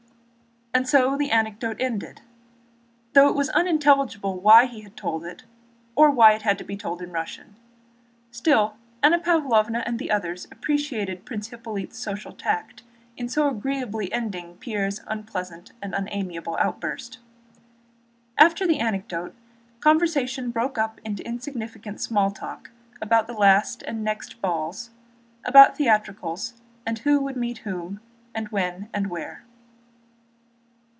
And 0.73 0.87
so 0.87 1.17
the 1.17 1.31
anecdote 1.31 1.75
ended. 1.81 2.21
Though 3.11 3.27
it 3.27 3.35
was 3.35 3.49
unintelligible 3.49 4.39
why 4.39 4.67
he 4.67 4.79
had 4.83 4.95
told 4.95 5.25
it, 5.25 5.43
or 5.97 6.09
why 6.09 6.31
it 6.31 6.43
had 6.43 6.57
to 6.59 6.63
be 6.63 6.77
told 6.77 7.01
in 7.01 7.11
Russian, 7.11 7.57
still 8.31 8.75
Anna 9.03 9.19
Pávlovna 9.19 9.83
and 9.85 9.99
the 9.99 10.09
others 10.09 10.45
appreciated 10.49 11.25
Prince 11.25 11.49
Hippolyte's 11.49 11.97
social 11.99 12.31
tact 12.31 12.83
in 13.17 13.27
so 13.27 13.49
agreeably 13.49 14.13
ending 14.13 14.55
Pierre's 14.61 15.01
unpleasant 15.07 15.73
and 15.81 15.93
unamiable 15.93 16.55
outburst. 16.57 17.17
After 18.37 18.65
the 18.65 18.79
anecdote 18.79 19.35
the 19.35 19.81
conversation 19.81 20.51
broke 20.51 20.77
up 20.77 21.01
into 21.03 21.21
insignificant 21.25 21.99
small 21.99 22.31
talk 22.31 22.71
about 23.01 23.27
the 23.27 23.33
last 23.33 23.83
and 23.83 24.05
next 24.05 24.41
balls, 24.41 24.89
about 25.43 25.75
theatricals, 25.75 26.53
and 26.85 26.99
who 26.99 27.19
would 27.19 27.35
meet 27.35 27.57
whom, 27.59 27.99
and 28.33 28.47
when 28.53 28.87
and 28.93 29.07
where. 29.09 29.43